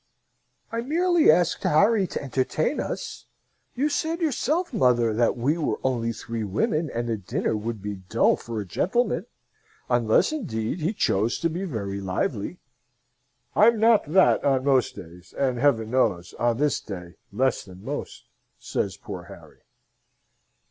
[0.71, 3.27] "I merely asked Harry to entertain us.
[3.75, 7.97] You said yourself, mother, that we were only three women, and the dinner would be
[8.09, 9.27] dull for a gentleman;
[9.91, 12.57] unless, indeed, he chose to be very lively."
[13.55, 18.25] "I'm not that on most days and, Heaven knows, on this day less than most,"
[18.57, 19.61] says poor Harry.